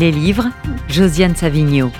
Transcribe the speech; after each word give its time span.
Les 0.00 0.12
livres, 0.12 0.48
Josiane 0.88 1.36
Savigno. 1.36 1.90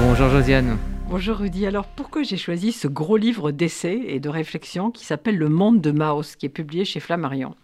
Bonjour 0.00 0.30
Josiane. 0.30 0.76
Bonjour 1.08 1.36
Rudy. 1.36 1.64
Alors 1.64 1.86
pourquoi 1.86 2.24
j'ai 2.24 2.36
choisi 2.36 2.72
ce 2.72 2.88
gros 2.88 3.16
livre 3.16 3.52
d'essais 3.52 4.00
et 4.08 4.18
de 4.18 4.28
réflexions 4.28 4.90
qui 4.90 5.04
s'appelle 5.04 5.38
Le 5.38 5.48
monde 5.48 5.80
de 5.80 5.92
Maus, 5.92 6.34
qui 6.34 6.46
est 6.46 6.48
publié 6.48 6.84
chez 6.84 6.98
Flammarion? 6.98 7.54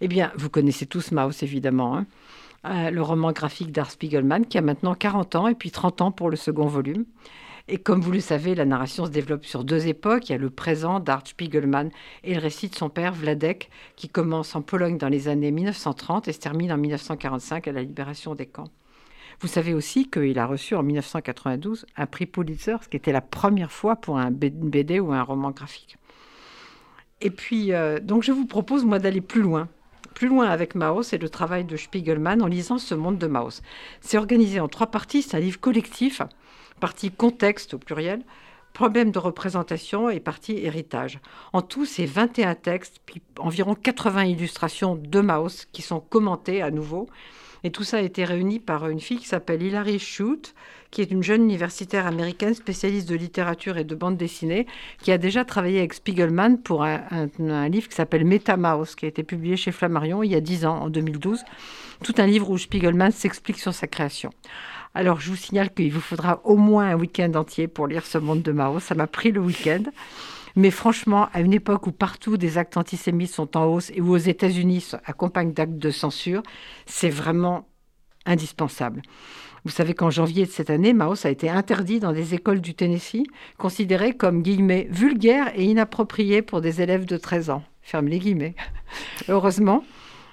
Eh 0.00 0.06
bien, 0.06 0.30
vous 0.36 0.48
connaissez 0.48 0.86
tous 0.86 1.10
Maus 1.10 1.42
évidemment. 1.42 1.96
Hein. 1.96 2.06
Euh, 2.66 2.90
le 2.90 3.02
roman 3.02 3.32
graphique 3.32 3.72
d'Art 3.72 3.90
Spiegelman 3.90 4.46
qui 4.46 4.58
a 4.58 4.62
maintenant 4.62 4.94
40 4.94 5.34
ans 5.34 5.48
et 5.48 5.56
puis 5.56 5.72
30 5.72 6.02
ans 6.02 6.12
pour 6.12 6.30
le 6.30 6.36
second 6.36 6.66
volume. 6.66 7.04
Et 7.66 7.78
comme 7.78 8.02
vous 8.02 8.12
le 8.12 8.20
savez, 8.20 8.54
la 8.54 8.64
narration 8.64 9.06
se 9.06 9.10
développe 9.10 9.44
sur 9.44 9.64
deux 9.64 9.88
époques. 9.88 10.28
Il 10.28 10.32
y 10.32 10.34
a 10.36 10.38
le 10.38 10.50
présent 10.50 11.00
d'Art 11.00 11.26
Spiegelman 11.26 11.90
et 12.22 12.34
le 12.34 12.40
récit 12.40 12.68
de 12.68 12.76
son 12.76 12.88
père, 12.88 13.12
Vladek, 13.12 13.70
qui 13.96 14.08
commence 14.08 14.54
en 14.54 14.62
Pologne 14.62 14.98
dans 14.98 15.08
les 15.08 15.26
années 15.26 15.50
1930 15.50 16.28
et 16.28 16.32
se 16.32 16.38
termine 16.38 16.70
en 16.70 16.78
1945 16.78 17.66
à 17.66 17.72
la 17.72 17.82
libération 17.82 18.36
des 18.36 18.46
camps. 18.46 18.70
Vous 19.40 19.48
savez 19.48 19.72
aussi 19.72 20.10
qu'il 20.10 20.38
a 20.38 20.46
reçu 20.46 20.74
en 20.74 20.82
1992 20.82 21.86
un 21.96 22.06
prix 22.06 22.26
Pulitzer, 22.26 22.76
ce 22.82 22.88
qui 22.88 22.96
était 22.96 23.12
la 23.12 23.22
première 23.22 23.72
fois 23.72 23.96
pour 23.96 24.18
un 24.18 24.30
BD 24.30 25.00
ou 25.00 25.12
un 25.12 25.22
roman 25.22 25.50
graphique. 25.50 25.96
Et 27.22 27.30
puis, 27.30 27.72
euh, 27.72 28.00
donc 28.00 28.22
je 28.22 28.32
vous 28.32 28.46
propose, 28.46 28.84
moi, 28.84 28.98
d'aller 28.98 29.20
plus 29.20 29.42
loin. 29.42 29.68
Plus 30.14 30.28
loin 30.28 30.48
avec 30.48 30.74
Maus 30.74 31.12
et 31.12 31.18
le 31.18 31.28
travail 31.28 31.64
de 31.64 31.76
Spiegelman 31.76 32.42
en 32.42 32.46
lisant 32.46 32.78
Ce 32.78 32.94
monde 32.94 33.18
de 33.18 33.26
Maus. 33.26 33.62
C'est 34.00 34.18
organisé 34.18 34.60
en 34.60 34.68
trois 34.68 34.88
parties, 34.88 35.22
c'est 35.22 35.36
un 35.36 35.40
livre 35.40 35.60
collectif 35.60 36.22
partie 36.80 37.10
contexte 37.10 37.74
au 37.74 37.78
pluriel, 37.78 38.22
problème 38.72 39.12
de 39.12 39.18
représentation 39.18 40.10
et 40.10 40.18
partie 40.18 40.58
héritage. 40.58 41.20
En 41.52 41.62
tout, 41.62 41.84
c'est 41.84 42.06
21 42.06 42.54
textes, 42.54 43.00
puis 43.04 43.22
environ 43.38 43.74
80 43.74 44.24
illustrations 44.24 44.96
de 44.96 45.20
Maus 45.20 45.66
qui 45.72 45.82
sont 45.82 46.00
commentées 46.00 46.62
à 46.62 46.70
nouveau. 46.70 47.08
Et 47.64 47.70
tout 47.70 47.84
ça 47.84 47.98
a 47.98 48.00
été 48.00 48.24
réuni 48.24 48.58
par 48.58 48.88
une 48.88 49.00
fille 49.00 49.18
qui 49.18 49.26
s'appelle 49.26 49.62
Hilary 49.62 49.98
Shute, 49.98 50.54
qui 50.90 51.02
est 51.02 51.10
une 51.10 51.22
jeune 51.22 51.42
universitaire 51.42 52.06
américaine 52.06 52.54
spécialiste 52.54 53.08
de 53.08 53.14
littérature 53.14 53.78
et 53.78 53.84
de 53.84 53.94
bande 53.94 54.16
dessinée, 54.16 54.66
qui 55.02 55.12
a 55.12 55.18
déjà 55.18 55.44
travaillé 55.44 55.78
avec 55.78 55.94
Spiegelman 55.94 56.58
pour 56.58 56.84
un, 56.84 57.68
livre 57.68 57.88
qui 57.88 57.94
s'appelle 57.94 58.24
Metamaus, 58.24 58.94
qui 58.96 59.04
a 59.04 59.08
été 59.08 59.22
publié 59.22 59.56
chez 59.56 59.72
Flammarion 59.72 60.22
il 60.22 60.30
y 60.30 60.34
a 60.34 60.40
10 60.40 60.66
ans, 60.66 60.78
en 60.80 60.90
2012. 60.90 61.44
Tout 62.02 62.14
un 62.18 62.26
livre 62.26 62.50
où 62.50 62.58
Spiegelman 62.58 63.10
s'explique 63.10 63.58
sur 63.58 63.74
sa 63.74 63.86
création. 63.86 64.30
Alors, 64.94 65.20
je 65.20 65.30
vous 65.30 65.36
signale 65.36 65.72
qu'il 65.72 65.92
vous 65.92 66.00
faudra 66.00 66.40
au 66.44 66.56
moins 66.56 66.90
un 66.90 66.94
week-end 66.94 67.32
entier 67.34 67.68
pour 67.68 67.86
lire 67.86 68.04
ce 68.04 68.18
monde 68.18 68.42
de 68.42 68.50
Mao. 68.50 68.80
Ça 68.80 68.96
m'a 68.96 69.06
pris 69.06 69.30
le 69.30 69.40
week-end. 69.40 69.84
Mais 70.56 70.70
franchement, 70.70 71.28
à 71.32 71.40
une 71.40 71.52
époque 71.52 71.86
où 71.86 71.92
partout 71.92 72.36
des 72.36 72.58
actes 72.58 72.76
antisémites 72.76 73.32
sont 73.32 73.56
en 73.56 73.64
hausse 73.64 73.90
et 73.94 74.00
où 74.00 74.10
aux 74.10 74.16
États-Unis 74.16 74.92
accompagnent 75.04 75.52
d'actes 75.52 75.78
de 75.78 75.90
censure, 75.90 76.42
c'est 76.86 77.10
vraiment 77.10 77.68
indispensable. 78.26 79.02
Vous 79.64 79.70
savez 79.70 79.92
qu'en 79.92 80.10
janvier 80.10 80.46
de 80.46 80.50
cette 80.50 80.70
année, 80.70 80.94
Maos 80.94 81.26
a 81.26 81.30
été 81.30 81.50
interdit 81.50 82.00
dans 82.00 82.12
des 82.12 82.34
écoles 82.34 82.60
du 82.60 82.74
Tennessee, 82.74 83.24
considéré 83.58 84.14
comme 84.14 84.42
guillemets 84.42 84.88
vulgaire 84.90 85.52
et 85.54 85.64
inapproprié 85.64 86.40
pour 86.40 86.60
des 86.60 86.80
élèves 86.80 87.04
de 87.04 87.16
13 87.16 87.50
ans. 87.50 87.62
Ferme 87.82 88.08
les 88.08 88.18
guillemets. 88.18 88.54
Heureusement, 89.28 89.84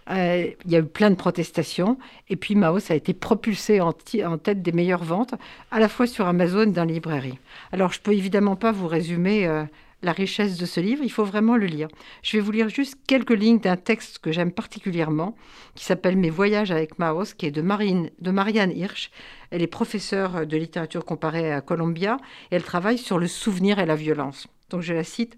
euh, 0.09 0.47
il 0.65 0.71
y 0.71 0.75
a 0.75 0.79
eu 0.79 0.85
plein 0.85 1.09
de 1.09 1.15
protestations. 1.15 1.97
Et 2.29 2.37
puis 2.37 2.55
Maos 2.55 2.89
a 2.89 2.95
été 2.95 3.13
propulsé 3.13 3.81
en, 3.81 3.91
tête 3.91 4.61
des 4.61 4.71
meilleures 4.71 5.03
ventes, 5.03 5.35
à 5.71 5.79
la 5.79 5.89
fois 5.89 6.07
sur 6.07 6.25
Amazon 6.27 6.63
et 6.63 6.67
dans 6.67 6.85
les 6.85 6.93
librairies. 6.93 7.39
Alors, 7.73 7.91
je 7.91 7.99
peux 7.99 8.13
évidemment 8.13 8.55
pas 8.55 8.71
vous 8.71 8.87
résumer 8.87 9.45
euh, 9.45 9.65
la 10.03 10.11
richesse 10.11 10.57
de 10.57 10.65
ce 10.65 10.79
livre, 10.79 11.03
il 11.03 11.11
faut 11.11 11.23
vraiment 11.23 11.57
le 11.57 11.65
lire. 11.65 11.87
Je 12.21 12.37
vais 12.37 12.41
vous 12.41 12.51
lire 12.51 12.69
juste 12.69 12.97
quelques 13.07 13.31
lignes 13.31 13.59
d'un 13.59 13.77
texte 13.77 14.19
que 14.19 14.31
j'aime 14.31 14.51
particulièrement, 14.51 15.35
qui 15.75 15.85
s'appelle 15.85 16.17
Mes 16.17 16.29
voyages 16.29 16.71
avec 16.71 16.99
Maos, 16.99 17.33
qui 17.37 17.47
est 17.47 17.51
de, 17.51 17.61
de 17.61 18.31
Marianne 18.31 18.71
Hirsch. 18.71 19.09
Elle 19.49 19.63
est 19.63 19.67
professeure 19.67 20.45
de 20.45 20.57
littérature 20.57 21.05
comparée 21.05 21.51
à 21.51 21.61
Columbia 21.61 22.17
et 22.51 22.55
elle 22.55 22.63
travaille 22.63 22.97
sur 22.97 23.17
le 23.17 23.27
souvenir 23.27 23.79
et 23.79 23.85
la 23.85 23.95
violence. 23.95 24.47
Donc 24.69 24.81
je 24.81 24.93
la 24.93 25.03
cite. 25.03 25.37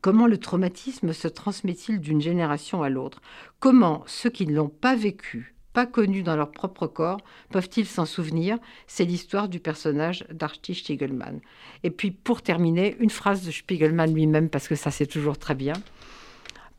Comment 0.00 0.26
le 0.26 0.38
traumatisme 0.38 1.12
se 1.12 1.26
transmet-il 1.26 2.00
d'une 2.00 2.20
génération 2.20 2.82
à 2.82 2.88
l'autre? 2.88 3.20
Comment 3.58 4.04
ceux 4.06 4.30
qui 4.30 4.46
ne 4.46 4.54
l'ont 4.54 4.68
pas 4.68 4.94
vécu, 4.94 5.56
pas 5.72 5.86
connu 5.86 6.22
dans 6.22 6.36
leur 6.36 6.50
propre 6.50 6.86
corps, 6.86 7.20
peuvent-ils 7.50 7.86
s'en 7.86 8.06
souvenir? 8.06 8.58
C'est 8.86 9.04
l'histoire 9.04 9.48
du 9.48 9.60
personnage 9.60 10.24
d'Archie 10.32 10.74
Spiegelman. 10.74 11.40
Et 11.84 11.90
puis 11.90 12.10
pour 12.10 12.42
terminer, 12.42 12.96
une 13.00 13.10
phrase 13.10 13.44
de 13.44 13.50
Spiegelman 13.50 14.12
lui-même, 14.12 14.48
parce 14.48 14.68
que 14.68 14.74
ça 14.74 14.90
c'est 14.90 15.06
toujours 15.06 15.38
très 15.38 15.54
bien. 15.54 15.74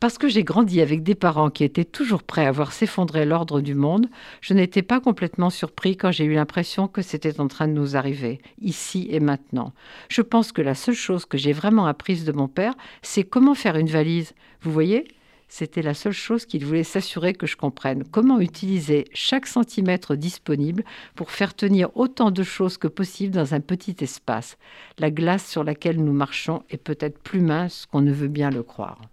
Parce 0.00 0.16
que 0.16 0.28
j'ai 0.28 0.44
grandi 0.44 0.80
avec 0.80 1.02
des 1.02 1.14
parents 1.14 1.50
qui 1.50 1.62
étaient 1.62 1.84
toujours 1.84 2.22
prêts 2.22 2.46
à 2.46 2.52
voir 2.52 2.72
s'effondrer 2.72 3.26
l'ordre 3.26 3.60
du 3.60 3.74
monde, 3.74 4.08
je 4.40 4.54
n'étais 4.54 4.80
pas 4.80 4.98
complètement 4.98 5.50
surpris 5.50 5.98
quand 5.98 6.10
j'ai 6.10 6.24
eu 6.24 6.32
l'impression 6.32 6.88
que 6.88 7.02
c'était 7.02 7.38
en 7.38 7.48
train 7.48 7.68
de 7.68 7.74
nous 7.74 7.96
arriver, 7.96 8.40
ici 8.62 9.08
et 9.10 9.20
maintenant. 9.20 9.74
Je 10.08 10.22
pense 10.22 10.52
que 10.52 10.62
la 10.62 10.74
seule 10.74 10.94
chose 10.94 11.26
que 11.26 11.36
j'ai 11.36 11.52
vraiment 11.52 11.84
apprise 11.84 12.24
de 12.24 12.32
mon 12.32 12.48
père, 12.48 12.72
c'est 13.02 13.24
comment 13.24 13.54
faire 13.54 13.76
une 13.76 13.90
valise. 13.90 14.32
Vous 14.62 14.72
voyez? 14.72 15.06
C'était 15.50 15.82
la 15.82 15.94
seule 15.94 16.12
chose 16.12 16.46
qu'il 16.46 16.64
voulait 16.64 16.84
s'assurer 16.84 17.34
que 17.34 17.46
je 17.46 17.56
comprenne. 17.56 18.04
Comment 18.04 18.40
utiliser 18.40 19.06
chaque 19.12 19.48
centimètre 19.48 20.14
disponible 20.14 20.84
pour 21.16 21.32
faire 21.32 21.54
tenir 21.54 21.90
autant 21.96 22.30
de 22.30 22.44
choses 22.44 22.78
que 22.78 22.86
possible 22.86 23.34
dans 23.34 23.52
un 23.52 23.60
petit 23.60 23.96
espace? 24.00 24.56
La 24.98 25.10
glace 25.10 25.46
sur 25.46 25.64
laquelle 25.64 26.02
nous 26.02 26.12
marchons 26.12 26.62
est 26.70 26.78
peut-être 26.78 27.18
plus 27.18 27.40
mince 27.40 27.86
qu'on 27.90 28.00
ne 28.00 28.12
veut 28.12 28.28
bien 28.28 28.50
le 28.50 28.62
croire. 28.62 29.10